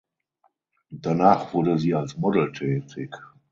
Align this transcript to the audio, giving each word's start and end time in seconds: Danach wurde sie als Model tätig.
Danach 0.99 1.53
wurde 1.53 1.77
sie 1.77 1.93
als 1.93 2.17
Model 2.17 2.51
tätig. 2.53 3.15